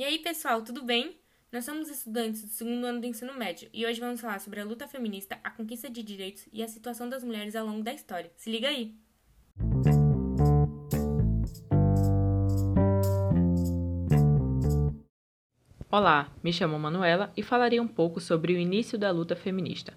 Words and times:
E 0.00 0.02
aí, 0.02 0.18
pessoal, 0.18 0.62
tudo 0.62 0.82
bem? 0.82 1.14
Nós 1.52 1.66
somos 1.66 1.90
estudantes 1.90 2.40
do 2.40 2.48
segundo 2.48 2.86
ano 2.86 3.02
do 3.02 3.06
ensino 3.06 3.34
médio 3.34 3.68
e 3.70 3.84
hoje 3.84 4.00
vamos 4.00 4.18
falar 4.18 4.40
sobre 4.40 4.58
a 4.58 4.64
luta 4.64 4.88
feminista, 4.88 5.38
a 5.44 5.50
conquista 5.50 5.90
de 5.90 6.02
direitos 6.02 6.48
e 6.50 6.62
a 6.62 6.68
situação 6.68 7.06
das 7.06 7.22
mulheres 7.22 7.54
ao 7.54 7.66
longo 7.66 7.82
da 7.82 7.92
história. 7.92 8.32
Se 8.34 8.50
liga 8.50 8.68
aí! 8.68 8.94
Olá, 15.90 16.32
me 16.42 16.50
chamo 16.50 16.78
Manuela 16.78 17.30
e 17.36 17.42
falarei 17.42 17.78
um 17.78 17.86
pouco 17.86 18.22
sobre 18.22 18.54
o 18.54 18.58
início 18.58 18.98
da 18.98 19.10
luta 19.10 19.36
feminista. 19.36 19.92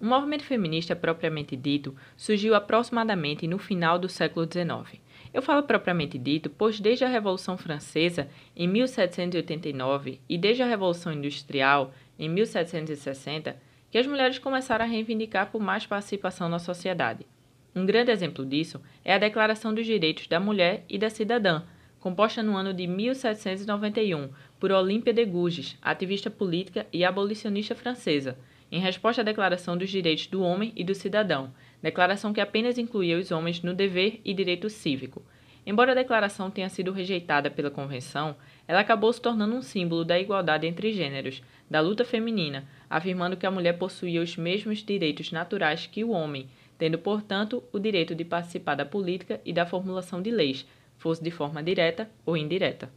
O 0.00 0.04
movimento 0.06 0.44
feminista 0.44 0.94
propriamente 0.94 1.56
dito 1.56 1.96
surgiu 2.16 2.54
aproximadamente 2.54 3.48
no 3.48 3.58
final 3.58 3.98
do 3.98 4.08
século 4.08 4.46
XIX 4.46 5.02
eu 5.32 5.40
falo 5.40 5.62
propriamente 5.62 6.18
dito, 6.18 6.50
pois 6.50 6.80
desde 6.80 7.04
a 7.04 7.08
Revolução 7.08 7.56
Francesa, 7.56 8.28
em 8.56 8.66
1789, 8.66 10.20
e 10.28 10.36
desde 10.36 10.62
a 10.62 10.66
Revolução 10.66 11.12
Industrial, 11.12 11.92
em 12.18 12.28
1760, 12.28 13.56
que 13.90 13.98
as 13.98 14.06
mulheres 14.06 14.38
começaram 14.38 14.84
a 14.84 14.88
reivindicar 14.88 15.50
por 15.50 15.60
mais 15.60 15.86
participação 15.86 16.48
na 16.48 16.58
sociedade. 16.58 17.26
Um 17.74 17.86
grande 17.86 18.10
exemplo 18.10 18.44
disso 18.44 18.80
é 19.04 19.14
a 19.14 19.18
Declaração 19.18 19.72
dos 19.72 19.86
Direitos 19.86 20.26
da 20.26 20.40
Mulher 20.40 20.84
e 20.88 20.98
da 20.98 21.08
Cidadã, 21.08 21.62
composta 22.00 22.42
no 22.42 22.56
ano 22.56 22.74
de 22.74 22.86
1791 22.86 24.30
por 24.58 24.72
Olímpia 24.72 25.12
de 25.12 25.24
Gouges, 25.24 25.76
ativista 25.80 26.30
política 26.30 26.86
e 26.92 27.04
abolicionista 27.04 27.74
francesa, 27.74 28.36
em 28.72 28.80
resposta 28.80 29.22
à 29.22 29.24
Declaração 29.24 29.76
dos 29.76 29.90
Direitos 29.90 30.26
do 30.26 30.42
Homem 30.42 30.72
e 30.74 30.82
do 30.82 30.94
Cidadão, 30.94 31.52
declaração 31.82 32.32
que 32.32 32.40
apenas 32.40 32.78
incluía 32.78 33.18
os 33.18 33.30
homens 33.30 33.62
no 33.62 33.74
dever 33.74 34.20
e 34.24 34.34
direito 34.34 34.68
cívico. 34.68 35.22
Embora 35.66 35.92
a 35.92 35.94
declaração 35.94 36.50
tenha 36.50 36.68
sido 36.68 36.90
rejeitada 36.90 37.50
pela 37.50 37.70
Convenção, 37.70 38.36
ela 38.66 38.80
acabou 38.80 39.12
se 39.12 39.20
tornando 39.20 39.54
um 39.54 39.62
símbolo 39.62 40.04
da 40.04 40.18
igualdade 40.18 40.66
entre 40.66 40.92
gêneros, 40.92 41.42
da 41.68 41.80
luta 41.80 42.04
feminina, 42.04 42.64
afirmando 42.88 43.36
que 43.36 43.46
a 43.46 43.50
mulher 43.50 43.78
possuía 43.78 44.22
os 44.22 44.36
mesmos 44.36 44.78
direitos 44.78 45.30
naturais 45.30 45.86
que 45.86 46.02
o 46.02 46.10
homem, 46.10 46.48
tendo, 46.78 46.98
portanto, 46.98 47.62
o 47.72 47.78
direito 47.78 48.14
de 48.14 48.24
participar 48.24 48.74
da 48.74 48.86
política 48.86 49.40
e 49.44 49.52
da 49.52 49.66
formulação 49.66 50.22
de 50.22 50.30
leis, 50.30 50.66
fosse 50.96 51.22
de 51.22 51.30
forma 51.30 51.62
direta 51.62 52.10
ou 52.24 52.36
indireta. 52.36 52.90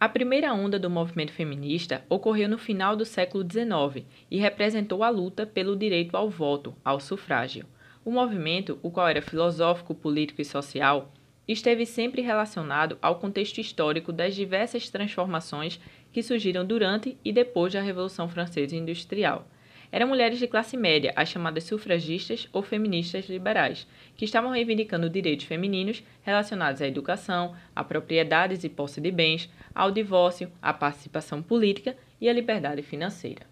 A 0.00 0.08
primeira 0.08 0.54
onda 0.54 0.78
do 0.78 0.88
movimento 0.88 1.30
feminista 1.30 2.02
ocorreu 2.08 2.48
no 2.48 2.56
final 2.56 2.96
do 2.96 3.04
século 3.04 3.44
XIX 3.44 4.06
e 4.30 4.38
representou 4.38 5.04
a 5.04 5.10
luta 5.10 5.44
pelo 5.44 5.76
direito 5.76 6.16
ao 6.16 6.30
voto, 6.30 6.74
ao 6.82 6.98
sufrágio. 6.98 7.66
O 8.02 8.10
movimento, 8.10 8.78
o 8.82 8.90
qual 8.90 9.06
era 9.06 9.20
filosófico, 9.20 9.94
político 9.94 10.40
e 10.40 10.44
social, 10.44 11.12
esteve 11.46 11.84
sempre 11.84 12.22
relacionado 12.22 12.96
ao 13.02 13.16
contexto 13.16 13.58
histórico 13.58 14.10
das 14.10 14.34
diversas 14.34 14.88
transformações 14.88 15.78
que 16.10 16.22
surgiram 16.22 16.64
durante 16.64 17.18
e 17.22 17.30
depois 17.30 17.74
da 17.74 17.82
Revolução 17.82 18.26
Francesa 18.26 18.74
Industrial. 18.74 19.46
Eram 19.92 20.06
mulheres 20.06 20.38
de 20.38 20.46
classe 20.46 20.76
média, 20.76 21.12
as 21.16 21.28
chamadas 21.28 21.64
sufragistas 21.64 22.48
ou 22.52 22.62
feministas 22.62 23.28
liberais, 23.28 23.88
que 24.16 24.24
estavam 24.24 24.52
reivindicando 24.52 25.10
direitos 25.10 25.46
femininos 25.46 26.04
relacionados 26.22 26.80
à 26.80 26.86
educação, 26.86 27.56
a 27.74 27.82
propriedades 27.82 28.62
e 28.62 28.68
posse 28.68 29.00
de 29.00 29.10
bens, 29.10 29.50
ao 29.74 29.90
divórcio, 29.90 30.50
à 30.62 30.72
participação 30.72 31.42
política 31.42 31.96
e 32.20 32.28
à 32.28 32.32
liberdade 32.32 32.82
financeira. 32.82 33.50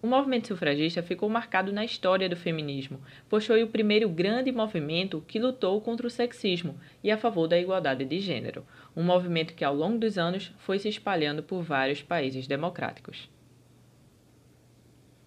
O 0.00 0.06
movimento 0.06 0.46
sufragista 0.46 1.02
ficou 1.02 1.28
marcado 1.28 1.72
na 1.72 1.84
história 1.84 2.28
do 2.28 2.36
feminismo, 2.36 3.00
pois 3.28 3.44
foi 3.44 3.64
o 3.64 3.68
primeiro 3.68 4.08
grande 4.08 4.52
movimento 4.52 5.24
que 5.26 5.40
lutou 5.40 5.80
contra 5.80 6.06
o 6.06 6.10
sexismo 6.10 6.78
e 7.02 7.10
a 7.10 7.18
favor 7.18 7.48
da 7.48 7.58
igualdade 7.58 8.04
de 8.04 8.20
gênero, 8.20 8.64
um 8.94 9.02
movimento 9.02 9.54
que 9.54 9.64
ao 9.64 9.74
longo 9.74 9.98
dos 9.98 10.16
anos 10.16 10.52
foi 10.58 10.78
se 10.78 10.88
espalhando 10.88 11.42
por 11.42 11.62
vários 11.62 12.00
países 12.00 12.46
democráticos. 12.46 13.28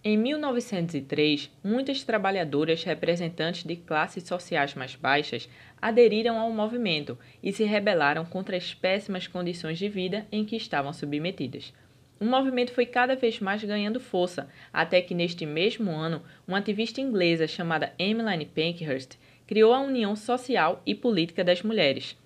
Em 0.04 0.16
1903, 0.16 1.48
muitas 1.62 2.02
trabalhadoras 2.02 2.82
representantes 2.82 3.62
de 3.62 3.76
classes 3.76 4.24
sociais 4.24 4.74
mais 4.74 4.96
baixas 4.96 5.48
aderiram 5.80 6.40
ao 6.40 6.50
movimento 6.50 7.16
e 7.40 7.52
se 7.52 7.62
rebelaram 7.62 8.24
contra 8.24 8.56
as 8.56 8.74
péssimas 8.74 9.28
condições 9.28 9.78
de 9.78 9.88
vida 9.88 10.26
em 10.32 10.44
que 10.44 10.56
estavam 10.56 10.92
submetidas. 10.92 11.72
O 12.18 12.24
movimento 12.24 12.72
foi 12.72 12.84
cada 12.84 13.14
vez 13.14 13.38
mais 13.38 13.62
ganhando 13.62 14.00
força, 14.00 14.48
até 14.72 15.00
que 15.00 15.14
neste 15.14 15.46
mesmo 15.46 15.92
ano, 15.92 16.20
uma 16.48 16.58
ativista 16.58 17.00
inglesa 17.00 17.46
chamada 17.46 17.92
Emmeline 17.96 18.46
Pankhurst 18.46 19.12
criou 19.46 19.72
a 19.72 19.80
União 19.80 20.16
Social 20.16 20.82
e 20.84 20.96
Política 20.96 21.44
das 21.44 21.62
Mulheres. 21.62 22.16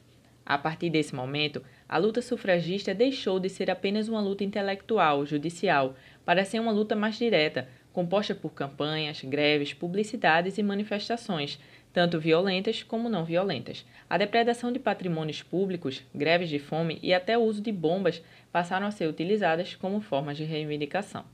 A 0.47 0.56
partir 0.56 0.89
desse 0.91 1.12
momento, 1.12 1.61
a 1.89 1.99
luta 1.99 2.23
sufragista 2.23 2.95
deixou 2.95 3.41
de 3.41 3.49
ser 3.49 3.69
apenas 3.69 4.09
uma 4.09 4.21
luta 4.21 4.45
intelectual, 4.45 5.27
judicial, 5.27 5.97
para 6.25 6.45
ser 6.45 6.61
uma 6.61 6.71
luta 6.71 6.95
mais 6.95 7.19
direta, 7.19 7.69
composta 7.97 8.34
por 8.34 8.53
campanhas, 8.53 9.23
greves, 9.23 9.73
publicidades 9.73 10.59
e 10.59 10.62
manifestações, 10.62 11.59
tanto 11.95 12.21
violentas 12.21 12.83
como 12.83 13.09
não 13.09 13.25
violentas. 13.25 13.87
A 14.07 14.19
depredação 14.19 14.71
de 14.71 14.79
patrimônios 14.79 15.43
públicos, 15.43 16.05
greves 16.15 16.51
de 16.51 16.59
fome 16.59 16.99
e 17.03 17.15
até 17.15 17.39
o 17.39 17.41
uso 17.41 17.62
de 17.62 17.73
bombas 17.73 18.23
passaram 18.53 18.87
a 18.87 18.91
ser 18.91 19.09
utilizadas 19.09 19.75
como 19.75 20.03
formas 20.03 20.37
de 20.37 20.45
reivindicação. 20.45 21.25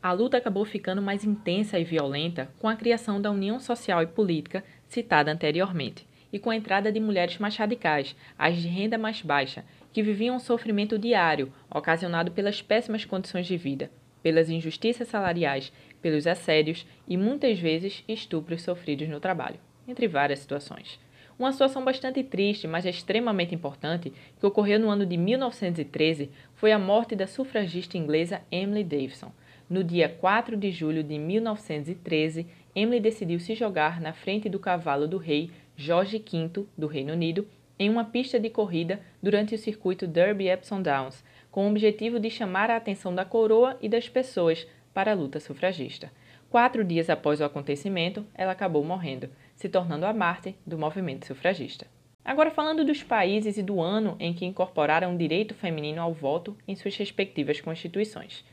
A 0.00 0.12
luta 0.12 0.36
acabou 0.36 0.64
ficando 0.64 1.02
mais 1.02 1.24
intensa 1.24 1.80
e 1.80 1.84
violenta 1.84 2.48
com 2.60 2.68
a 2.68 2.76
criação 2.76 3.20
da 3.20 3.32
União 3.32 3.58
Social 3.58 4.04
e 4.04 4.06
Política 4.06 4.62
citada 4.86 5.32
anteriormente 5.32 6.06
e 6.32 6.38
com 6.40 6.50
a 6.50 6.56
entrada 6.56 6.90
de 6.90 6.98
mulheres 6.98 7.38
mais 7.38 7.56
radicais, 7.56 8.16
as 8.36 8.56
de 8.56 8.66
renda 8.66 8.98
mais 8.98 9.22
baixa, 9.22 9.64
que 9.94 10.02
viviam 10.02 10.34
um 10.34 10.40
sofrimento 10.40 10.98
diário 10.98 11.52
ocasionado 11.72 12.32
pelas 12.32 12.60
péssimas 12.60 13.04
condições 13.04 13.46
de 13.46 13.56
vida, 13.56 13.92
pelas 14.24 14.50
injustiças 14.50 15.06
salariais, 15.06 15.72
pelos 16.02 16.26
assédios 16.26 16.84
e 17.06 17.16
muitas 17.16 17.60
vezes 17.60 18.02
estupros 18.08 18.62
sofridos 18.62 19.08
no 19.08 19.20
trabalho, 19.20 19.60
entre 19.86 20.08
várias 20.08 20.40
situações. 20.40 20.98
Uma 21.38 21.52
situação 21.52 21.84
bastante 21.84 22.24
triste, 22.24 22.66
mas 22.66 22.84
extremamente 22.84 23.54
importante, 23.54 24.12
que 24.40 24.44
ocorreu 24.44 24.80
no 24.80 24.90
ano 24.90 25.06
de 25.06 25.16
1913, 25.16 26.28
foi 26.56 26.72
a 26.72 26.78
morte 26.78 27.14
da 27.14 27.28
sufragista 27.28 27.96
inglesa 27.96 28.42
Emily 28.50 28.82
Davison. 28.82 29.30
No 29.70 29.84
dia 29.84 30.08
4 30.08 30.56
de 30.56 30.72
julho 30.72 31.04
de 31.04 31.16
1913, 31.18 32.48
Emily 32.74 32.98
decidiu 32.98 33.38
se 33.38 33.54
jogar 33.54 34.00
na 34.00 34.12
frente 34.12 34.48
do 34.48 34.58
cavalo 34.58 35.06
do 35.06 35.18
rei 35.18 35.52
Jorge 35.76 36.18
V, 36.18 36.66
do 36.76 36.88
Reino 36.88 37.12
Unido, 37.12 37.46
em 37.78 37.90
uma 37.90 38.04
pista 38.04 38.38
de 38.38 38.50
corrida 38.50 39.00
durante 39.22 39.54
o 39.54 39.58
circuito 39.58 40.06
Derby 40.06 40.48
Epsom 40.48 40.80
Downs, 40.80 41.24
com 41.50 41.66
o 41.66 41.70
objetivo 41.70 42.18
de 42.18 42.30
chamar 42.30 42.70
a 42.70 42.76
atenção 42.76 43.14
da 43.14 43.24
coroa 43.24 43.76
e 43.80 43.88
das 43.88 44.08
pessoas 44.08 44.66
para 44.92 45.12
a 45.12 45.14
luta 45.14 45.40
sufragista. 45.40 46.10
Quatro 46.50 46.84
dias 46.84 47.10
após 47.10 47.40
o 47.40 47.44
acontecimento, 47.44 48.24
ela 48.34 48.52
acabou 48.52 48.84
morrendo, 48.84 49.28
se 49.56 49.68
tornando 49.68 50.06
a 50.06 50.12
mártir 50.12 50.54
do 50.64 50.78
movimento 50.78 51.26
sufragista. 51.26 51.86
Agora, 52.24 52.50
falando 52.50 52.84
dos 52.84 53.02
países 53.02 53.58
e 53.58 53.62
do 53.62 53.80
ano 53.80 54.16
em 54.18 54.32
que 54.32 54.46
incorporaram 54.46 55.14
o 55.14 55.18
direito 55.18 55.52
feminino 55.52 56.00
ao 56.00 56.14
voto 56.14 56.56
em 56.66 56.74
suas 56.74 56.96
respectivas 56.96 57.60
constituições. 57.60 58.44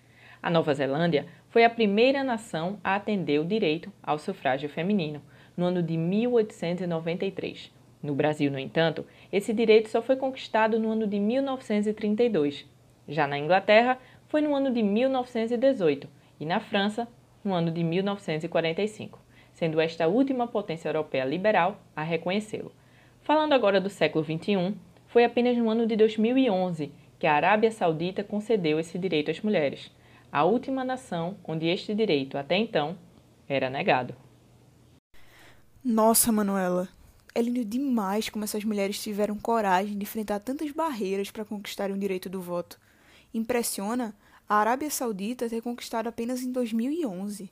A 0.43 0.49
Nova 0.49 0.73
Zelândia 0.73 1.27
foi 1.49 1.63
a 1.63 1.69
primeira 1.69 2.23
nação 2.23 2.79
a 2.83 2.95
atender 2.95 3.39
o 3.39 3.45
direito 3.45 3.93
ao 4.01 4.17
sufrágio 4.17 4.67
feminino, 4.67 5.21
no 5.55 5.65
ano 5.65 5.83
de 5.83 5.95
1893. 5.95 7.71
No 8.01 8.15
Brasil, 8.15 8.51
no 8.51 8.57
entanto, 8.57 9.05
esse 9.31 9.53
direito 9.53 9.89
só 9.89 10.01
foi 10.01 10.15
conquistado 10.15 10.79
no 10.79 10.91
ano 10.91 11.05
de 11.05 11.19
1932. 11.19 12.65
Já 13.07 13.27
na 13.27 13.37
Inglaterra, 13.37 13.99
foi 14.27 14.41
no 14.41 14.55
ano 14.55 14.71
de 14.71 14.81
1918 14.81 16.07
e 16.39 16.45
na 16.45 16.59
França, 16.59 17.07
no 17.43 17.53
ano 17.53 17.69
de 17.71 17.83
1945, 17.83 19.19
sendo 19.53 19.79
esta 19.79 20.07
última 20.07 20.47
potência 20.47 20.89
europeia 20.89 21.25
liberal 21.25 21.81
a 21.95 22.01
reconhecê-lo. 22.01 22.71
Falando 23.21 23.53
agora 23.53 23.79
do 23.79 23.89
século 23.89 24.23
XXI, 24.23 24.73
foi 25.07 25.23
apenas 25.23 25.57
no 25.57 25.69
ano 25.69 25.85
de 25.85 25.95
2011 25.95 26.91
que 27.19 27.27
a 27.27 27.33
Arábia 27.33 27.69
Saudita 27.69 28.23
concedeu 28.23 28.79
esse 28.79 28.97
direito 28.97 29.29
às 29.29 29.41
mulheres, 29.41 29.91
a 30.31 30.43
última 30.43 30.83
nação 30.83 31.35
onde 31.43 31.67
este 31.67 31.93
direito 31.93 32.37
até 32.37 32.57
então 32.57 32.97
era 33.47 33.69
negado. 33.69 34.15
Nossa, 35.83 36.31
Manuela, 36.31 36.87
é 37.33 37.41
lindo 37.41 37.63
demais 37.63 38.29
como 38.29 38.43
essas 38.43 38.63
mulheres 38.63 39.01
tiveram 39.01 39.37
coragem 39.37 39.97
de 39.97 40.03
enfrentar 40.03 40.39
tantas 40.39 40.71
barreiras 40.71 41.31
para 41.31 41.45
conquistarem 41.45 41.95
o 41.95 41.99
direito 41.99 42.29
do 42.29 42.41
voto. 42.41 42.79
Impressiona 43.33 44.15
a 44.47 44.55
Arábia 44.55 44.89
Saudita 44.89 45.49
ter 45.49 45.61
conquistado 45.61 46.07
apenas 46.07 46.41
em 46.41 46.51
2011. 46.51 47.49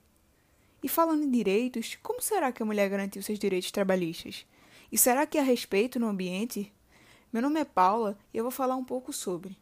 E 0.83 0.89
falando 0.89 1.23
em 1.23 1.31
direitos, 1.31 1.97
como 2.03 2.21
será 2.21 2.51
que 2.51 2.61
a 2.61 2.65
mulher 2.65 2.89
garantiu 2.89 3.21
seus 3.21 3.39
direitos 3.39 3.71
trabalhistas? 3.71 4.45
E 4.91 4.97
será 4.97 5.25
que 5.25 5.37
há 5.37 5.43
respeito 5.43 5.99
no 5.99 6.07
ambiente? 6.07 6.71
Meu 7.31 7.41
nome 7.41 7.59
é 7.59 7.65
Paula 7.65 8.17
e 8.33 8.37
eu 8.37 8.43
vou 8.43 8.51
falar 8.51 8.75
um 8.75 8.83
pouco 8.83 9.13
sobre. 9.13 9.57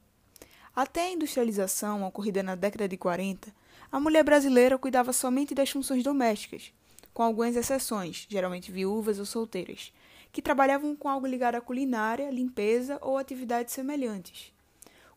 Até 0.76 1.08
a 1.08 1.12
industrialização 1.12 2.04
ocorrida 2.04 2.42
na 2.42 2.56
década 2.56 2.88
de 2.88 2.98
40, 2.98 3.54
a 3.92 4.00
mulher 4.00 4.24
brasileira 4.24 4.78
cuidava 4.78 5.12
somente 5.14 5.54
das 5.54 5.70
funções 5.70 6.04
domésticas 6.04 6.72
com 7.18 7.24
algumas 7.24 7.56
exceções, 7.56 8.28
geralmente 8.30 8.72
viúvas 8.72 9.18
ou 9.18 9.26
solteiras, 9.26 9.92
que 10.32 10.42
trabalhavam 10.42 10.96
com 10.96 11.10
algo 11.10 11.28
ligado 11.28 11.56
à 11.56 11.62
culinária, 11.62 12.30
limpeza 12.30 12.98
ou 13.02 13.18
atividades 13.18 13.74
semelhantes. 13.74 14.54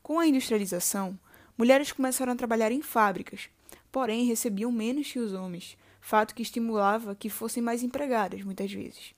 Com 0.03 0.19
a 0.19 0.27
industrialização, 0.27 1.19
mulheres 1.57 1.93
começaram 1.93 2.33
a 2.33 2.37
trabalhar 2.37 2.73
em 2.73 2.83
fábricas, 2.83 3.49
porém 3.93 4.25
recebiam 4.25 4.73
menos 4.73 5.11
que 5.11 5.19
os 5.19 5.33
homens, 5.33 5.77
fato 6.01 6.35
que 6.35 6.43
estimulava 6.43 7.15
que 7.15 7.29
fossem 7.29 7.63
mais 7.63 7.83
empregadas 7.83 8.43
muitas 8.43 8.73
vezes. 8.73 9.15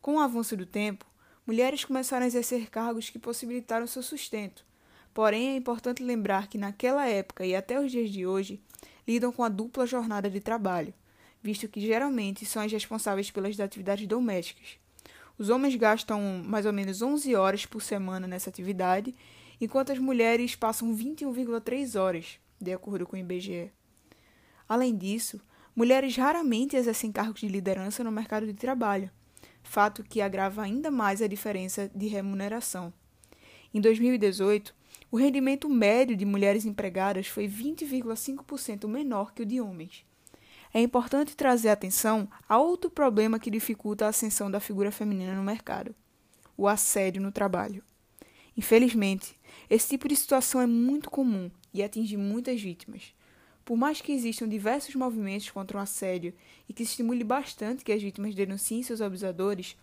Com 0.00 0.16
o 0.16 0.20
avanço 0.20 0.56
do 0.56 0.64
tempo, 0.64 1.04
mulheres 1.46 1.84
começaram 1.84 2.24
a 2.24 2.26
exercer 2.28 2.70
cargos 2.70 3.10
que 3.10 3.18
possibilitaram 3.18 3.86
seu 3.86 4.02
sustento. 4.02 4.64
Porém, 5.12 5.48
é 5.48 5.56
importante 5.56 6.02
lembrar 6.02 6.46
que 6.46 6.58
naquela 6.58 7.06
época 7.06 7.44
e 7.44 7.56
até 7.56 7.80
os 7.80 7.90
dias 7.90 8.10
de 8.10 8.26
hoje 8.26 8.60
lidam 9.06 9.32
com 9.32 9.42
a 9.42 9.48
dupla 9.48 9.86
jornada 9.86 10.28
de 10.28 10.40
trabalho, 10.40 10.92
visto 11.42 11.68
que 11.68 11.80
geralmente 11.80 12.44
são 12.44 12.62
as 12.62 12.70
responsáveis 12.70 13.30
pelas 13.30 13.58
atividades 13.58 14.06
domésticas. 14.06 14.78
Os 15.38 15.50
homens 15.50 15.74
gastam 15.76 16.42
mais 16.44 16.64
ou 16.64 16.72
menos 16.72 17.02
11 17.02 17.34
horas 17.34 17.66
por 17.66 17.82
semana 17.82 18.26
nessa 18.26 18.48
atividade, 18.48 19.14
enquanto 19.60 19.92
as 19.92 19.98
mulheres 19.98 20.56
passam 20.56 20.96
21,3 20.96 22.00
horas, 22.00 22.38
de 22.60 22.72
acordo 22.72 23.06
com 23.06 23.16
o 23.16 23.18
IBGE. 23.18 23.70
Além 24.68 24.96
disso, 24.96 25.40
mulheres 25.74 26.16
raramente 26.16 26.74
exercem 26.74 27.12
cargos 27.12 27.40
de 27.40 27.48
liderança 27.48 28.02
no 28.02 28.10
mercado 28.10 28.46
de 28.46 28.54
trabalho, 28.54 29.10
fato 29.62 30.02
que 30.02 30.20
agrava 30.20 30.62
ainda 30.62 30.90
mais 30.90 31.20
a 31.20 31.26
diferença 31.26 31.90
de 31.94 32.06
remuneração. 32.06 32.92
Em 33.74 33.80
2018, 33.80 34.74
o 35.10 35.16
rendimento 35.16 35.68
médio 35.68 36.16
de 36.16 36.24
mulheres 36.24 36.64
empregadas 36.64 37.26
foi 37.26 37.46
20,5% 37.46 38.88
menor 38.88 39.34
que 39.34 39.42
o 39.42 39.46
de 39.46 39.60
homens. 39.60 40.04
É 40.76 40.80
importante 40.82 41.34
trazer 41.34 41.70
atenção 41.70 42.28
a 42.46 42.58
outro 42.58 42.90
problema 42.90 43.38
que 43.38 43.50
dificulta 43.50 44.04
a 44.04 44.08
ascensão 44.10 44.50
da 44.50 44.60
figura 44.60 44.92
feminina 44.92 45.34
no 45.34 45.42
mercado: 45.42 45.94
o 46.54 46.68
assédio 46.68 47.22
no 47.22 47.32
trabalho. 47.32 47.82
Infelizmente, 48.54 49.40
esse 49.70 49.88
tipo 49.88 50.06
de 50.06 50.14
situação 50.14 50.60
é 50.60 50.66
muito 50.66 51.10
comum 51.10 51.50
e 51.72 51.82
atinge 51.82 52.18
muitas 52.18 52.60
vítimas. 52.60 53.14
Por 53.64 53.74
mais 53.74 54.02
que 54.02 54.12
existam 54.12 54.46
diversos 54.46 54.94
movimentos 54.94 55.50
contra 55.50 55.78
o 55.78 55.80
assédio 55.80 56.34
e 56.68 56.74
que 56.74 56.82
estimule 56.82 57.24
bastante 57.24 57.82
que 57.82 57.92
as 57.92 58.02
vítimas 58.02 58.34
denunciem 58.34 58.82
seus 58.82 59.00
abusadores, 59.00 59.78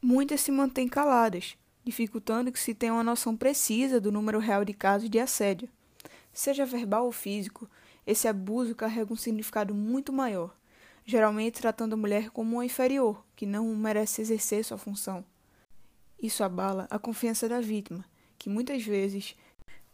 muitas 0.00 0.42
se 0.42 0.52
mantêm 0.52 0.86
caladas, 0.86 1.56
dificultando 1.84 2.52
que 2.52 2.60
se 2.60 2.72
tenha 2.72 2.92
uma 2.92 3.02
noção 3.02 3.36
precisa 3.36 4.00
do 4.00 4.12
número 4.12 4.38
real 4.38 4.64
de 4.64 4.74
casos 4.74 5.10
de 5.10 5.18
assédio. 5.18 5.68
Seja 6.32 6.64
verbal 6.64 7.06
ou 7.06 7.10
físico, 7.10 7.68
esse 8.06 8.26
abuso 8.26 8.74
carrega 8.74 9.12
um 9.12 9.16
significado 9.16 9.74
muito 9.74 10.12
maior, 10.12 10.56
geralmente 11.04 11.60
tratando 11.60 11.94
a 11.94 11.96
mulher 11.96 12.30
como 12.30 12.56
uma 12.56 12.64
inferior, 12.64 13.24
que 13.34 13.46
não 13.46 13.66
merece 13.74 14.22
exercer 14.22 14.64
sua 14.64 14.78
função. 14.78 15.24
Isso 16.20 16.44
abala 16.44 16.86
a 16.90 16.98
confiança 16.98 17.48
da 17.48 17.60
vítima, 17.60 18.04
que 18.38 18.50
muitas 18.50 18.82
vezes 18.82 19.36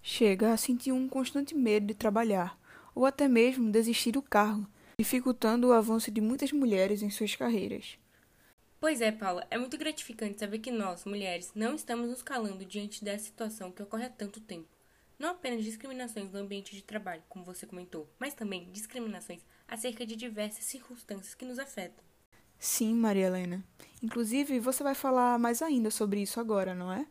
chega 0.02 0.52
a 0.52 0.56
sentir 0.56 0.92
um 0.92 1.08
constante 1.08 1.54
medo 1.54 1.86
de 1.86 1.94
trabalhar 1.94 2.58
ou 2.94 3.04
até 3.04 3.28
mesmo 3.28 3.70
desistir 3.70 4.12
do 4.12 4.22
cargo, 4.22 4.66
dificultando 4.98 5.68
o 5.68 5.72
avanço 5.72 6.10
de 6.10 6.20
muitas 6.20 6.52
mulheres 6.52 7.02
em 7.02 7.10
suas 7.10 7.36
carreiras. 7.36 7.98
Pois 8.80 9.00
é, 9.00 9.10
Paula, 9.10 9.46
é 9.50 9.58
muito 9.58 9.76
gratificante 9.76 10.38
saber 10.38 10.58
que 10.58 10.70
nós, 10.70 11.04
mulheres, 11.04 11.50
não 11.54 11.74
estamos 11.74 12.08
nos 12.08 12.22
calando 12.22 12.64
diante 12.64 13.04
dessa 13.04 13.24
situação 13.24 13.72
que 13.72 13.82
ocorre 13.82 14.04
há 14.04 14.10
tanto 14.10 14.40
tempo. 14.40 14.75
Não 15.18 15.30
apenas 15.30 15.64
discriminações 15.64 16.30
no 16.30 16.38
ambiente 16.38 16.74
de 16.74 16.82
trabalho, 16.82 17.22
como 17.28 17.44
você 17.44 17.66
comentou, 17.66 18.08
mas 18.18 18.34
também 18.34 18.70
discriminações 18.70 19.42
acerca 19.66 20.04
de 20.04 20.14
diversas 20.14 20.64
circunstâncias 20.64 21.34
que 21.34 21.44
nos 21.44 21.58
afetam. 21.58 22.04
Sim, 22.58 22.94
Maria 22.94 23.26
Helena. 23.26 23.64
Inclusive, 24.02 24.60
você 24.60 24.82
vai 24.82 24.94
falar 24.94 25.38
mais 25.38 25.62
ainda 25.62 25.90
sobre 25.90 26.20
isso 26.20 26.38
agora, 26.38 26.74
não 26.74 26.92
é? 26.92 27.06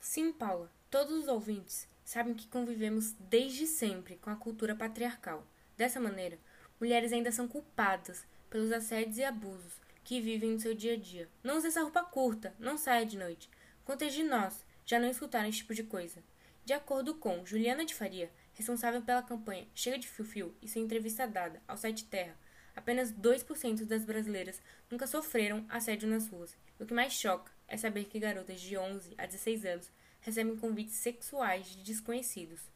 Sim, 0.00 0.32
Paula. 0.32 0.70
Todos 0.90 1.12
os 1.24 1.28
ouvintes 1.28 1.88
sabem 2.04 2.34
que 2.34 2.46
convivemos 2.46 3.12
desde 3.18 3.66
sempre 3.66 4.16
com 4.16 4.30
a 4.30 4.36
cultura 4.36 4.74
patriarcal. 4.74 5.44
Dessa 5.76 5.98
maneira, 5.98 6.38
mulheres 6.80 7.12
ainda 7.12 7.32
são 7.32 7.48
culpadas 7.48 8.24
pelos 8.48 8.70
assédios 8.70 9.18
e 9.18 9.24
abusos 9.24 9.80
que 10.04 10.20
vivem 10.20 10.52
no 10.52 10.60
seu 10.60 10.72
dia 10.72 10.94
a 10.94 10.96
dia. 10.96 11.28
Não 11.42 11.56
use 11.56 11.66
essa 11.66 11.82
roupa 11.82 12.04
curta, 12.04 12.54
não 12.60 12.78
saia 12.78 13.04
de 13.04 13.18
noite. 13.18 13.50
Quantas 13.84 14.14
de 14.14 14.22
nós 14.22 14.64
já 14.84 15.00
não 15.00 15.10
escutaram 15.10 15.48
esse 15.48 15.58
tipo 15.58 15.74
de 15.74 15.82
coisa? 15.82 16.22
De 16.66 16.72
acordo 16.72 17.14
com 17.14 17.46
Juliana 17.46 17.84
de 17.84 17.94
Faria, 17.94 18.28
responsável 18.52 19.00
pela 19.00 19.22
campanha 19.22 19.68
Chega 19.72 19.96
de 19.96 20.08
Fio 20.08 20.24
Fio 20.24 20.56
e 20.60 20.66
sua 20.68 20.82
entrevista 20.82 21.24
dada 21.24 21.62
ao 21.68 21.76
site 21.76 22.06
Terra, 22.06 22.36
apenas 22.74 23.12
2% 23.12 23.84
das 23.84 24.04
brasileiras 24.04 24.60
nunca 24.90 25.06
sofreram 25.06 25.64
assédio 25.68 26.08
nas 26.08 26.26
ruas. 26.26 26.56
O 26.80 26.84
que 26.84 26.92
mais 26.92 27.12
choca 27.12 27.52
é 27.68 27.76
saber 27.76 28.06
que 28.06 28.18
garotas 28.18 28.60
de 28.60 28.76
11 28.76 29.14
a 29.16 29.26
16 29.26 29.64
anos 29.64 29.92
recebem 30.20 30.56
convites 30.56 30.96
sexuais 30.96 31.68
de 31.68 31.84
desconhecidos. 31.84 32.68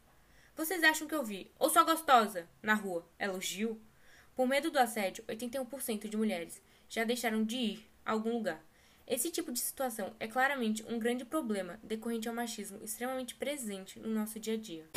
Vocês 0.55 0.81
acham 0.85 1.05
que 1.05 1.13
eu 1.13 1.25
vi, 1.25 1.51
ou 1.59 1.69
sou 1.69 1.83
gostosa, 1.83 2.47
na 2.63 2.75
rua, 2.75 3.05
elogio? 3.19 3.77
Por 4.33 4.47
medo 4.47 4.71
do 4.71 4.79
assédio, 4.79 5.21
81% 5.25 6.07
de 6.07 6.15
mulheres 6.15 6.61
já 6.87 7.03
deixaram 7.03 7.43
de 7.43 7.57
ir 7.57 7.91
a 8.05 8.13
algum 8.13 8.31
lugar. 8.31 8.63
Esse 9.11 9.29
tipo 9.29 9.51
de 9.51 9.59
situação 9.59 10.15
é 10.21 10.25
claramente 10.25 10.85
um 10.87 10.97
grande 10.97 11.25
problema 11.25 11.77
decorrente 11.83 12.29
ao 12.29 12.33
machismo 12.33 12.81
extremamente 12.81 13.35
presente 13.35 13.99
no 13.99 14.07
nosso 14.07 14.39
dia 14.39 14.53
a 14.53 14.57
dia. 14.57 14.89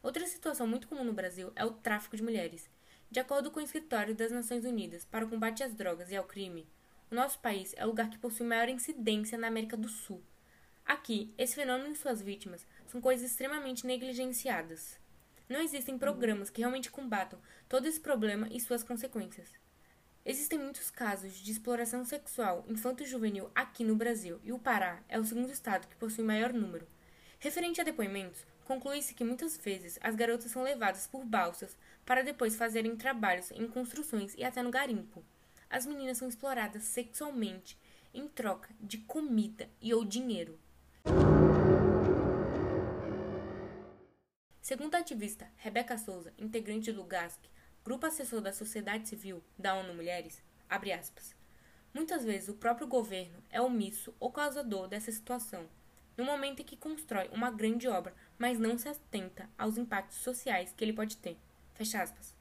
Outra 0.00 0.24
situação 0.28 0.64
muito 0.68 0.86
comum 0.86 1.02
no 1.02 1.12
Brasil 1.12 1.50
é 1.56 1.64
o 1.64 1.72
tráfico 1.72 2.16
de 2.16 2.22
mulheres. 2.22 2.70
De 3.10 3.18
acordo 3.18 3.50
com 3.50 3.58
o 3.58 3.64
Escritório 3.64 4.14
das 4.14 4.30
Nações 4.30 4.64
Unidas 4.64 5.04
para 5.04 5.24
o 5.24 5.28
Combate 5.28 5.64
às 5.64 5.74
Drogas 5.74 6.12
e 6.12 6.16
ao 6.16 6.22
Crime, 6.22 6.64
o 7.10 7.16
nosso 7.16 7.40
país 7.40 7.74
é 7.76 7.84
o 7.84 7.88
lugar 7.88 8.10
que 8.10 8.18
possui 8.18 8.46
maior 8.46 8.68
incidência 8.68 9.36
na 9.36 9.48
América 9.48 9.76
do 9.76 9.88
Sul. 9.88 10.22
Aqui, 10.86 11.34
esse 11.36 11.56
fenômeno 11.56 11.94
e 11.94 11.96
suas 11.96 12.22
vítimas 12.22 12.64
são 12.86 13.00
coisas 13.00 13.28
extremamente 13.28 13.84
negligenciadas. 13.84 15.01
Não 15.52 15.60
existem 15.60 15.98
programas 15.98 16.48
que 16.48 16.62
realmente 16.62 16.90
combatam 16.90 17.38
todo 17.68 17.86
esse 17.86 18.00
problema 18.00 18.48
e 18.50 18.58
suas 18.58 18.82
consequências. 18.82 19.52
Existem 20.24 20.58
muitos 20.58 20.90
casos 20.90 21.34
de 21.34 21.52
exploração 21.52 22.06
sexual 22.06 22.64
infanto-juvenil 22.66 23.50
aqui 23.54 23.84
no 23.84 23.94
Brasil, 23.94 24.40
e 24.42 24.50
o 24.50 24.58
Pará 24.58 25.02
é 25.10 25.20
o 25.20 25.24
segundo 25.26 25.52
estado 25.52 25.86
que 25.88 25.96
possui 25.96 26.24
maior 26.24 26.54
número. 26.54 26.88
Referente 27.38 27.82
a 27.82 27.84
depoimentos, 27.84 28.46
conclui-se 28.64 29.12
que 29.12 29.24
muitas 29.24 29.58
vezes 29.58 29.98
as 30.00 30.14
garotas 30.14 30.50
são 30.50 30.62
levadas 30.62 31.06
por 31.06 31.22
balsas 31.22 31.76
para 32.06 32.24
depois 32.24 32.56
fazerem 32.56 32.96
trabalhos 32.96 33.50
em 33.50 33.68
construções 33.68 34.34
e 34.38 34.44
até 34.44 34.62
no 34.62 34.70
garimpo 34.70 35.22
as 35.68 35.84
meninas 35.84 36.16
são 36.16 36.28
exploradas 36.28 36.84
sexualmente 36.84 37.78
em 38.14 38.26
troca 38.26 38.70
de 38.80 38.96
comida 38.96 39.68
e 39.82 39.92
ou 39.92 40.02
dinheiro. 40.02 40.58
Segundo 44.72 44.94
a 44.94 45.00
ativista 45.00 45.46
Rebeca 45.58 45.98
Souza, 45.98 46.32
integrante 46.38 46.90
do 46.92 47.04
GASC, 47.04 47.38
grupo 47.84 48.06
assessor 48.06 48.40
da 48.40 48.54
sociedade 48.54 49.06
civil 49.06 49.44
da 49.58 49.74
ONU 49.74 49.92
Mulheres, 49.92 50.42
abre 50.66 50.94
aspas, 50.94 51.36
muitas 51.92 52.24
vezes 52.24 52.48
o 52.48 52.54
próprio 52.54 52.86
governo 52.86 53.44
é 53.50 53.60
omisso 53.60 54.14
ou 54.18 54.32
causador 54.32 54.88
dessa 54.88 55.12
situação, 55.12 55.68
no 56.16 56.24
momento 56.24 56.62
em 56.62 56.64
que 56.64 56.74
constrói 56.74 57.28
uma 57.34 57.50
grande 57.50 57.86
obra, 57.86 58.14
mas 58.38 58.58
não 58.58 58.78
se 58.78 58.88
atenta 58.88 59.46
aos 59.58 59.76
impactos 59.76 60.16
sociais 60.16 60.72
que 60.74 60.82
ele 60.82 60.94
pode 60.94 61.18
ter. 61.18 61.36
Fecha 61.74 62.02
aspas. 62.02 62.34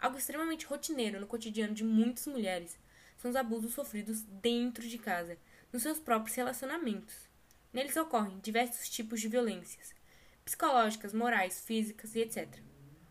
Algo 0.00 0.16
extremamente 0.16 0.64
rotineiro 0.64 1.20
no 1.20 1.26
cotidiano 1.26 1.74
de 1.74 1.84
muitas 1.84 2.26
mulheres 2.26 2.78
são 3.18 3.30
os 3.30 3.36
abusos 3.36 3.74
sofridos 3.74 4.22
dentro 4.22 4.88
de 4.88 4.96
casa, 4.96 5.36
nos 5.70 5.82
seus 5.82 5.98
próprios 5.98 6.34
relacionamentos. 6.36 7.28
Neles 7.70 7.98
ocorrem 7.98 8.38
diversos 8.38 8.88
tipos 8.88 9.20
de 9.20 9.28
violências, 9.28 9.94
psicológicas, 10.46 11.12
morais, 11.12 11.60
físicas 11.60 12.14
e 12.14 12.20
etc. 12.20 12.48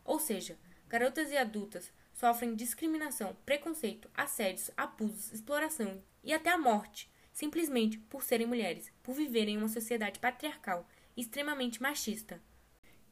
Ou 0.06 0.20
seja, 0.20 0.58
garotas 0.88 1.30
e 1.30 1.38
adultas 1.38 1.92
sofrem 2.14 2.56
discriminação, 2.56 3.36
preconceito, 3.46 4.10
assédios, 4.16 4.72
abusos, 4.78 5.34
exploração 5.34 6.02
e 6.24 6.34
até 6.34 6.50
a 6.50 6.58
morte, 6.58 7.12
simplesmente 7.34 7.98
por 7.98 8.24
serem 8.24 8.48
mulheres, 8.48 8.90
por 9.04 9.14
viverem 9.14 9.56
em 9.56 9.58
uma 9.58 9.68
sociedade 9.68 10.18
patriarcal 10.18 10.88
extremamente 11.16 11.82
machista. 11.82 12.42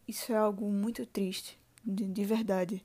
Isso 0.07 0.31
é 0.31 0.37
algo 0.37 0.69
muito 0.71 1.05
triste, 1.05 1.59
de, 1.83 2.05
de 2.05 2.23
verdade. 2.23 2.81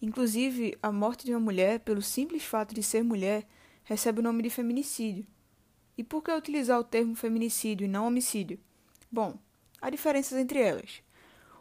Inclusive, 0.00 0.76
a 0.82 0.90
morte 0.90 1.26
de 1.26 1.32
uma 1.32 1.40
mulher, 1.40 1.80
pelo 1.80 2.02
simples 2.02 2.44
fato 2.44 2.74
de 2.74 2.82
ser 2.82 3.04
mulher, 3.04 3.46
recebe 3.84 4.20
o 4.20 4.22
nome 4.22 4.42
de 4.42 4.50
feminicídio. 4.50 5.26
E 5.98 6.02
por 6.02 6.22
que 6.22 6.32
utilizar 6.32 6.80
o 6.80 6.84
termo 6.84 7.14
feminicídio 7.14 7.84
e 7.84 7.88
não 7.88 8.06
homicídio? 8.06 8.58
Bom, 9.10 9.38
há 9.82 9.90
diferenças 9.90 10.38
entre 10.38 10.60
elas. 10.60 11.02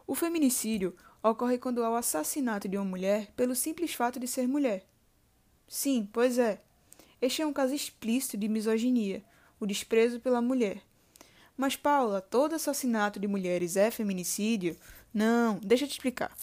O 0.06 0.14
feminicídio 0.14 0.96
ocorre 1.24 1.58
quando 1.58 1.84
há 1.84 1.90
o 1.90 1.96
assassinato 1.96 2.70
de 2.70 2.78
uma 2.78 2.86
mulher 2.86 3.32
pelo 3.36 3.56
simples 3.56 3.94
fato 3.94 4.20
de 4.20 4.28
ser 4.28 4.48
mulher. 4.48 4.86
Sim, 5.68 6.08
pois 6.14 6.38
é. 6.38 6.62
Este 7.22 7.42
é 7.42 7.46
um 7.46 7.54
caso 7.54 7.74
explícito 7.74 8.38
de 8.38 8.48
misoginia, 8.48 9.24
o 9.60 9.66
desprezo 9.66 10.20
pela 10.20 10.42
mulher. 10.42 10.82
Mas, 11.56 11.76
Paula, 11.76 12.22
todo 12.22 12.56
assassinato 12.56 13.20
de 13.20 13.28
mulheres 13.28 13.76
é 13.76 13.92
feminicídio? 13.92 14.78
Não, 15.14 15.60
deixa 15.64 15.84
eu 15.84 15.88
te 15.88 15.92
explicar. 15.92 16.36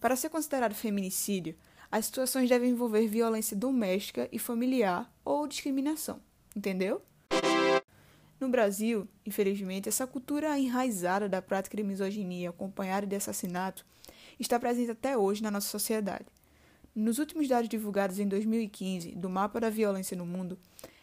Para 0.00 0.16
ser 0.16 0.28
considerado 0.28 0.74
feminicídio, 0.74 1.56
as 1.90 2.06
situações 2.06 2.48
devem 2.48 2.70
envolver 2.70 3.06
violência 3.06 3.56
doméstica 3.56 4.28
e 4.30 4.38
familiar 4.38 5.10
ou 5.24 5.46
discriminação. 5.46 6.20
Entendeu? 6.54 7.02
No 8.40 8.48
Brasil, 8.48 9.08
infelizmente, 9.26 9.88
essa 9.88 10.06
cultura 10.06 10.56
enraizada 10.56 11.28
da 11.28 11.42
prática 11.42 11.76
de 11.76 11.82
misoginia 11.82 12.50
acompanhada 12.50 13.06
de 13.06 13.16
assassinato 13.16 13.84
está 14.38 14.60
presente 14.60 14.92
até 14.92 15.16
hoje 15.18 15.42
na 15.42 15.50
nossa 15.50 15.68
sociedade. 15.68 16.26
Nos 16.94 17.18
últimos 17.18 17.48
dados 17.48 17.68
divulgados 17.68 18.20
em 18.20 18.28
2015 18.28 19.12
do 19.16 19.28
Mapa 19.28 19.58
da 19.58 19.70
Violência 19.70 20.16
no 20.16 20.24
Mundo, 20.24 20.56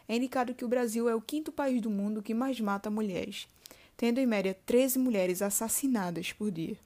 é 0.07 0.15
indicado 0.15 0.53
que 0.53 0.63
o 0.63 0.67
Brasil 0.67 1.09
é 1.09 1.15
o 1.15 1.21
quinto 1.21 1.51
país 1.51 1.81
do 1.81 1.89
mundo 1.89 2.21
que 2.21 2.33
mais 2.33 2.59
mata 2.61 2.89
mulheres, 2.89 3.47
tendo 3.97 4.19
em 4.19 4.25
média 4.25 4.55
13 4.65 4.99
mulheres 4.99 5.41
assassinadas 5.41 6.31
por 6.31 6.51
dia. 6.51 6.77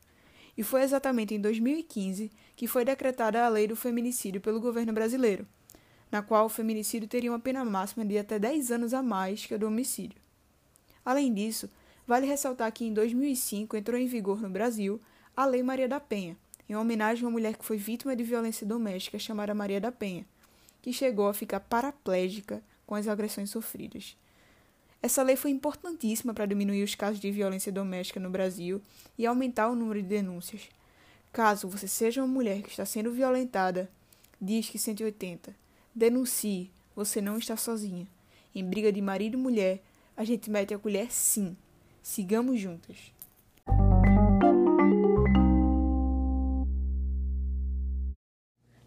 E 0.58 0.63
foi 0.63 0.82
exatamente 0.82 1.34
em 1.34 1.41
2015 1.41 2.32
que 2.56 2.68
foi 2.68 2.84
decretada 2.84 3.46
a 3.46 3.50
lei 3.50 3.68
do 3.68 3.75
feminicídio 3.75 4.41
pelo 4.41 4.60
governo 4.60 4.94
brasileiro, 4.94 5.46
na 6.12 6.24
qual 6.24 6.46
o 6.46 6.50
feminicídio 6.50 7.08
teria 7.08 7.32
uma 7.32 7.39
pena 7.39 7.63
máxima 7.63 8.03
de 8.03 8.18
até 8.18 8.39
10 8.39 8.72
anos 8.72 8.94
a 8.94 9.03
mais 9.03 9.46
que 9.46 9.53
a 9.53 9.58
do 9.58 9.68
homicídio. 9.68 10.20
Além 11.03 11.34
disso, 11.34 11.70
vale 12.06 12.25
ressaltar 12.25 12.72
que 12.72 12.86
em 12.86 12.94
2005 12.94 13.75
entrou 13.77 14.00
em 14.00 14.08
vigor 14.08 14.41
no 14.41 14.50
Brasil 14.50 15.00
a 15.36 15.46
Lei 15.46 15.63
Maria 15.63 15.88
da 15.88 16.00
Penha, 16.00 16.38
em 16.68 16.75
homenagem 16.75 17.24
a 17.24 17.27
uma 17.27 17.32
mulher 17.32 17.56
que 17.56 17.65
foi 17.65 17.77
vítima 17.77 18.15
de 18.15 18.24
violência 18.24 18.65
doméstica 18.65 19.18
chamada 19.18 19.53
Maria 19.53 19.79
da 19.79 19.91
Penha, 19.91 20.25
que 20.82 20.94
chegou 20.94 21.27
a 21.27 21.34
ficar 21.34 21.60
paraplégica 21.60 22.63
com 22.86 22.96
as 22.96 23.08
agressões 23.08 23.50
sofridas. 23.50 24.15
Essa 25.01 25.24
lei 25.24 25.36
foi 25.36 25.51
importantíssima 25.51 26.34
para 26.34 26.46
diminuir 26.46 26.84
os 26.84 26.94
casos 26.94 27.20
de 27.20 27.32
violência 27.32 27.72
doméstica 27.72 28.20
no 28.20 28.29
Brasil 28.29 28.82
e 29.18 29.25
aumentar 29.25 29.70
o 29.70 29.75
número 29.75 30.01
de 30.01 30.08
denúncias. 30.08 30.70
Caso 31.32 31.70
você 31.70 31.88
seja 31.88 32.22
uma 32.22 32.27
mulher 32.27 32.62
que 32.62 32.70
está 32.70 32.86
sendo 32.86 33.12
violentada, 33.12 33.89
diz 34.41 34.70
que 34.70 34.77
180. 34.77 35.56
Denuncie, 35.96 36.70
você 36.96 37.22
não 37.22 37.38
está 37.38 37.56
sozinha. 37.56 38.08
Em 38.53 38.63
briga 38.63 38.91
de 38.91 39.01
marido 39.01 39.38
e 39.38 39.41
mulher, 39.41 39.82
a 40.20 40.26
gente 40.26 40.52
mete 40.52 40.74
a 40.74 40.78
colher 40.78 41.10
sim. 41.10 41.56
Sigamos 42.04 42.60
juntas. 42.60 43.14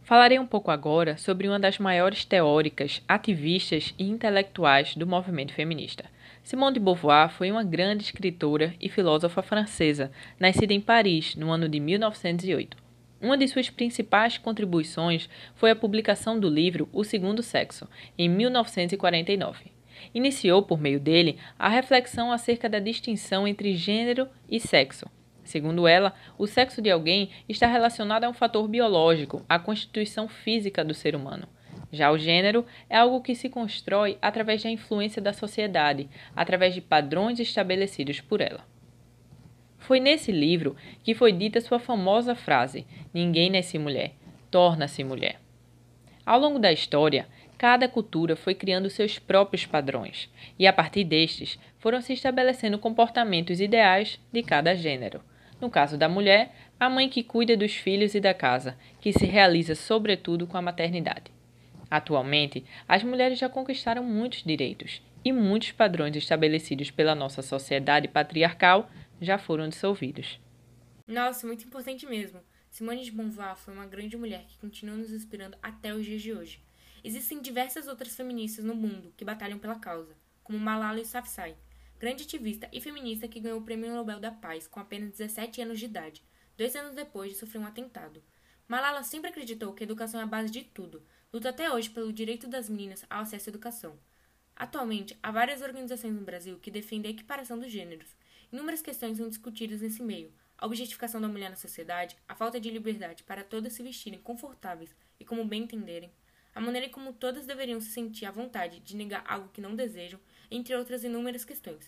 Falarei 0.03 0.39
um 0.39 0.47
pouco 0.47 0.71
agora 0.71 1.17
sobre 1.17 1.49
uma 1.49 1.59
das 1.59 1.79
maiores 1.79 2.27
teóricas, 2.27 3.01
ativistas 3.09 3.95
e 3.99 4.11
intelectuais 4.11 4.95
do 4.95 5.07
movimento 5.07 5.55
feminista. 5.55 6.05
Simone 6.45 6.75
de 6.75 6.81
Beauvoir 6.81 7.31
foi 7.31 7.51
uma 7.51 7.65
grande 7.65 8.05
escritora 8.05 8.75
e 8.79 8.91
filósofa 8.91 9.41
francesa, 9.41 10.12
nascida 10.39 10.75
em 10.75 10.83
Paris 10.83 11.35
no 11.35 11.51
ano 11.51 11.67
de 11.67 11.81
1908. 11.81 12.77
Uma 13.23 13.39
de 13.39 13.49
suas 13.49 13.71
principais 13.71 14.37
contribuições 14.37 15.31
foi 15.55 15.71
a 15.71 15.77
publicação 15.77 16.39
do 16.39 16.51
livro 16.51 16.91
O 16.93 17.03
Segundo 17.03 17.43
Sexo, 17.43 17.89
em 18.19 18.29
1949. 18.29 19.72
Iniciou, 20.14 20.62
por 20.62 20.80
meio 20.80 21.00
dele, 21.00 21.38
a 21.59 21.68
reflexão 21.68 22.32
acerca 22.32 22.68
da 22.68 22.78
distinção 22.78 23.47
entre 23.47 23.75
gênero 23.75 24.28
e 24.49 24.59
sexo, 24.61 25.06
Segundo 25.44 25.88
ela, 25.88 26.14
o 26.38 26.47
sexo 26.47 26.80
de 26.80 26.90
alguém 26.90 27.30
está 27.49 27.66
relacionado 27.66 28.25
a 28.25 28.28
um 28.28 28.32
fator 28.32 28.68
biológico, 28.68 29.44
à 29.49 29.59
constituição 29.59 30.28
física 30.28 30.85
do 30.85 30.94
ser 30.94 31.16
humano. 31.16 31.49
Já 31.90 32.11
o 32.11 32.18
gênero 32.18 32.64
é 32.88 32.97
algo 32.97 33.21
que 33.21 33.35
se 33.35 33.49
constrói 33.49 34.16
através 34.23 34.62
da 34.62 34.71
influência 34.71 35.21
da 35.21 35.32
sociedade, 35.32 36.09
através 36.35 36.75
de 36.75 36.80
padrões 36.80 37.38
estabelecidos 37.38 38.21
por 38.21 38.40
ela. 38.40 38.64
Foi 39.78 39.99
nesse 39.99 40.30
livro 40.30 40.76
que 41.02 41.14
foi 41.14 41.32
dita 41.32 41.61
sua 41.61 41.78
famosa 41.78 42.35
frase: 42.35 42.87
Ninguém 43.12 43.50
nasce 43.50 43.78
mulher, 43.78 44.12
torna-se 44.50 45.02
mulher. 45.02 45.40
Ao 46.25 46.38
longo 46.38 46.59
da 46.61 46.73
história, 46.73 47.26
cada 47.62 47.87
cultura 47.87 48.35
foi 48.35 48.57
criando 48.57 48.90
seus 48.90 49.21
próprios 49.21 49.64
padrões, 49.64 50.28
e 50.59 50.66
a 50.66 50.73
partir 50.73 51.04
destes 51.04 51.61
foram 51.78 52.00
se 52.00 52.12
estabelecendo 52.12 52.76
comportamentos 52.76 53.61
ideais 53.61 54.19
de 54.33 54.42
cada 54.42 54.75
gênero. 54.75 55.23
No 55.61 55.71
caso 55.71 55.97
da 55.97 56.09
mulher, 56.09 56.52
a 56.81 56.90
mãe 56.90 57.09
que 57.09 57.23
cuida 57.23 57.57
dos 57.57 57.73
filhos 57.73 58.16
e 58.16 58.21
da 58.21 58.35
casa, 58.35 58.76
que 59.00 59.12
se 59.12 59.26
realiza 59.26 59.76
sobretudo 59.76 60.45
com 60.45 60.57
a 60.57 60.61
maternidade. 60.61 61.31
Atualmente, 61.88 62.64
as 62.88 63.04
mulheres 63.04 63.38
já 63.38 63.49
conquistaram 63.49 64.02
muitos 64.02 64.42
direitos 64.42 65.00
e 65.25 65.33
muitos 65.33 65.71
padrões 65.71 66.16
estabelecidos 66.16 66.90
pela 66.90 67.14
nossa 67.14 67.42
sociedade 67.42 68.09
patriarcal 68.09 68.90
já 69.21 69.38
foram 69.38 69.69
dissolvidos. 69.69 70.40
Nossa, 71.07 71.47
muito 71.47 71.64
importante 71.64 72.07
mesmo. 72.07 72.40
Simone 72.69 73.04
de 73.04 73.12
Beauvoir 73.12 73.54
foi 73.54 73.73
uma 73.73 73.87
grande 73.87 74.16
mulher 74.16 74.47
que 74.49 74.59
continua 74.59 74.97
nos 74.97 75.12
inspirando 75.12 75.57
até 75.62 75.95
os 75.95 76.04
dias 76.04 76.23
de 76.23 76.33
hoje. 76.33 76.61
Existem 77.04 77.40
diversas 77.40 77.88
outras 77.88 78.14
feministas 78.14 78.64
no 78.64 78.76
mundo 78.76 79.12
que 79.16 79.25
batalham 79.25 79.59
pela 79.59 79.75
causa, 79.75 80.16
como 80.44 80.56
Malala 80.56 81.00
Yousafzai, 81.00 81.56
grande 81.99 82.23
ativista 82.23 82.68
e 82.73 82.80
feminista 82.80 83.26
que 83.26 83.40
ganhou 83.40 83.59
o 83.59 83.64
Prêmio 83.64 83.92
Nobel 83.92 84.21
da 84.21 84.30
Paz 84.30 84.68
com 84.68 84.78
apenas 84.78 85.11
17 85.11 85.62
anos 85.62 85.80
de 85.80 85.87
idade, 85.87 86.25
dois 86.56 86.76
anos 86.76 86.94
depois 86.94 87.32
de 87.32 87.38
sofrer 87.38 87.59
um 87.59 87.66
atentado. 87.66 88.23
Malala 88.68 89.02
sempre 89.02 89.30
acreditou 89.30 89.73
que 89.75 89.82
a 89.82 89.87
educação 89.87 90.21
é 90.21 90.23
a 90.23 90.26
base 90.26 90.52
de 90.52 90.62
tudo, 90.62 91.02
luta 91.32 91.49
até 91.49 91.73
hoje 91.73 91.90
pelo 91.90 92.12
direito 92.12 92.47
das 92.47 92.68
meninas 92.68 93.04
ao 93.11 93.23
acesso 93.23 93.49
à 93.49 93.50
educação. 93.50 93.99
Atualmente, 94.54 95.18
há 95.21 95.32
várias 95.32 95.61
organizações 95.61 96.14
no 96.14 96.21
Brasil 96.21 96.61
que 96.61 96.71
defendem 96.71 97.11
a 97.11 97.14
equiparação 97.14 97.59
dos 97.59 97.73
gêneros. 97.73 98.14
Inúmeras 98.52 98.80
questões 98.80 99.18
são 99.18 99.28
discutidas 99.28 99.80
nesse 99.80 100.04
meio. 100.04 100.32
A 100.56 100.66
objetificação 100.66 101.21
da 101.21 101.26
mulher 101.26 101.50
na 101.50 101.56
sociedade, 101.56 102.16
a 102.28 102.37
falta 102.37 102.61
de 102.61 102.71
liberdade 102.71 103.25
para 103.25 103.42
todas 103.42 103.73
se 103.73 103.82
vestirem 103.82 104.21
confortáveis 104.21 104.94
e 105.18 105.25
como 105.25 105.44
bem 105.44 105.64
entenderem, 105.64 106.12
a 106.54 106.61
maneira 106.61 106.88
como 106.88 107.12
todas 107.12 107.47
deveriam 107.47 107.80
se 107.80 107.90
sentir 107.90 108.26
à 108.26 108.30
vontade 108.30 108.80
de 108.80 108.97
negar 108.97 109.25
algo 109.26 109.49
que 109.52 109.61
não 109.61 109.75
desejam 109.75 110.21
entre 110.50 110.75
outras 110.75 111.04
inúmeras 111.04 111.44
questões. 111.44 111.87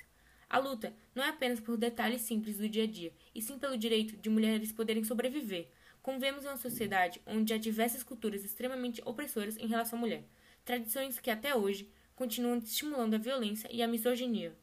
A 0.48 0.58
luta 0.58 0.92
não 1.14 1.22
é 1.22 1.28
apenas 1.28 1.60
por 1.60 1.76
detalhes 1.76 2.22
simples 2.22 2.58
do 2.58 2.68
dia 2.68 2.84
a 2.84 2.86
dia, 2.86 3.12
e 3.34 3.42
sim 3.42 3.58
pelo 3.58 3.76
direito 3.76 4.16
de 4.16 4.30
mulheres 4.30 4.72
poderem 4.72 5.04
sobreviver. 5.04 5.68
Convivemos 6.02 6.44
em 6.44 6.48
uma 6.48 6.56
sociedade 6.56 7.20
onde 7.26 7.52
há 7.52 7.58
diversas 7.58 8.02
culturas 8.02 8.44
extremamente 8.44 9.02
opressoras 9.04 9.56
em 9.56 9.66
relação 9.66 9.98
à 9.98 10.00
mulher, 10.00 10.24
tradições 10.64 11.18
que 11.18 11.30
até 11.30 11.54
hoje 11.54 11.90
continuam 12.14 12.58
estimulando 12.58 13.14
a 13.14 13.18
violência 13.18 13.68
e 13.72 13.82
a 13.82 13.88
misoginia. 13.88 14.54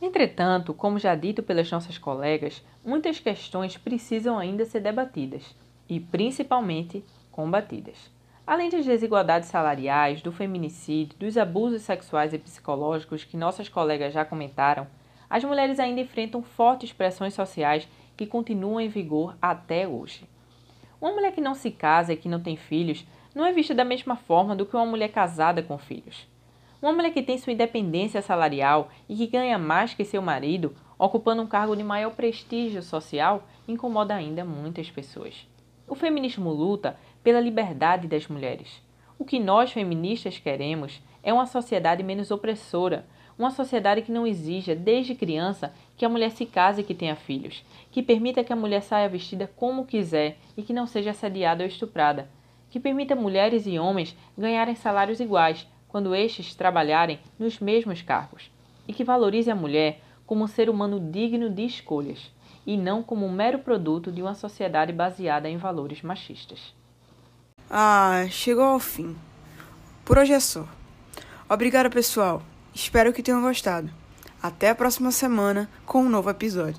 Entretanto, 0.00 0.72
como 0.72 0.98
já 0.98 1.16
dito 1.16 1.42
pelas 1.42 1.70
nossas 1.70 1.98
colegas, 1.98 2.64
muitas 2.84 3.18
questões 3.18 3.76
precisam 3.76 4.38
ainda 4.38 4.64
ser 4.64 4.80
debatidas 4.80 5.56
e, 5.88 5.98
principalmente, 5.98 7.04
combatidas. 7.38 8.10
Além 8.44 8.68
das 8.68 8.84
desigualdades 8.84 9.48
salariais, 9.48 10.20
do 10.20 10.32
feminicídio, 10.32 11.16
dos 11.20 11.38
abusos 11.38 11.82
sexuais 11.82 12.34
e 12.34 12.38
psicológicos 12.38 13.22
que 13.22 13.36
nossas 13.36 13.68
colegas 13.68 14.12
já 14.12 14.24
comentaram, 14.24 14.88
as 15.30 15.44
mulheres 15.44 15.78
ainda 15.78 16.00
enfrentam 16.00 16.42
fortes 16.42 16.92
pressões 16.92 17.34
sociais 17.34 17.86
que 18.16 18.26
continuam 18.26 18.80
em 18.80 18.88
vigor 18.88 19.36
até 19.40 19.86
hoje. 19.86 20.28
Uma 21.00 21.12
mulher 21.12 21.30
que 21.30 21.40
não 21.40 21.54
se 21.54 21.70
casa 21.70 22.12
e 22.12 22.16
que 22.16 22.28
não 22.28 22.40
tem 22.40 22.56
filhos 22.56 23.06
não 23.32 23.46
é 23.46 23.52
vista 23.52 23.72
da 23.72 23.84
mesma 23.84 24.16
forma 24.16 24.56
do 24.56 24.66
que 24.66 24.74
uma 24.74 24.84
mulher 24.84 25.12
casada 25.12 25.62
com 25.62 25.78
filhos. 25.78 26.26
Uma 26.82 26.92
mulher 26.92 27.12
que 27.12 27.22
tem 27.22 27.38
sua 27.38 27.52
independência 27.52 28.20
salarial 28.20 28.88
e 29.08 29.14
que 29.14 29.28
ganha 29.28 29.60
mais 29.60 29.94
que 29.94 30.04
seu 30.04 30.20
marido, 30.20 30.74
ocupando 30.98 31.40
um 31.42 31.46
cargo 31.46 31.76
de 31.76 31.84
maior 31.84 32.10
prestígio 32.16 32.82
social, 32.82 33.44
incomoda 33.68 34.12
ainda 34.12 34.44
muitas 34.44 34.90
pessoas. 34.90 35.46
O 35.88 35.94
feminismo 35.94 36.50
luta 36.50 36.98
pela 37.28 37.40
liberdade 37.40 38.08
das 38.08 38.26
mulheres. 38.26 38.82
O 39.18 39.22
que 39.22 39.38
nós 39.38 39.70
feministas 39.70 40.38
queremos 40.38 41.02
é 41.22 41.30
uma 41.30 41.44
sociedade 41.44 42.02
menos 42.02 42.30
opressora, 42.30 43.04
uma 43.38 43.50
sociedade 43.50 44.00
que 44.00 44.10
não 44.10 44.26
exija, 44.26 44.74
desde 44.74 45.14
criança, 45.14 45.74
que 45.94 46.06
a 46.06 46.08
mulher 46.08 46.30
se 46.30 46.46
case 46.46 46.80
e 46.80 46.84
que 46.84 46.94
tenha 46.94 47.14
filhos, 47.14 47.62
que 47.92 48.02
permita 48.02 48.42
que 48.42 48.50
a 48.50 48.56
mulher 48.56 48.80
saia 48.80 49.10
vestida 49.10 49.46
como 49.56 49.84
quiser 49.84 50.38
e 50.56 50.62
que 50.62 50.72
não 50.72 50.86
seja 50.86 51.10
assediada 51.10 51.62
ou 51.62 51.68
estuprada, 51.68 52.30
que 52.70 52.80
permita 52.80 53.14
mulheres 53.14 53.66
e 53.66 53.78
homens 53.78 54.16
ganharem 54.34 54.74
salários 54.74 55.20
iguais 55.20 55.68
quando 55.86 56.14
estes 56.14 56.54
trabalharem 56.54 57.20
nos 57.38 57.60
mesmos 57.60 58.00
cargos, 58.00 58.50
e 58.88 58.94
que 58.94 59.04
valorize 59.04 59.50
a 59.50 59.54
mulher 59.54 60.00
como 60.24 60.44
um 60.44 60.48
ser 60.48 60.70
humano 60.70 60.98
digno 60.98 61.50
de 61.50 61.66
escolhas, 61.66 62.32
e 62.66 62.74
não 62.74 63.02
como 63.02 63.26
um 63.26 63.32
mero 63.32 63.58
produto 63.58 64.10
de 64.10 64.22
uma 64.22 64.34
sociedade 64.34 64.94
baseada 64.94 65.46
em 65.46 65.58
valores 65.58 66.00
machistas. 66.00 66.78
Ah, 67.70 68.26
chegou 68.30 68.64
ao 68.64 68.78
fim. 68.78 69.14
Por 70.04 70.18
hoje 70.18 70.32
é 70.32 70.40
só. 70.40 70.66
Obrigada, 71.48 71.90
pessoal. 71.90 72.42
Espero 72.74 73.12
que 73.12 73.22
tenham 73.22 73.42
gostado. 73.42 73.90
Até 74.42 74.70
a 74.70 74.74
próxima 74.74 75.10
semana 75.10 75.68
com 75.84 76.02
um 76.02 76.08
novo 76.08 76.30
episódio. 76.30 76.76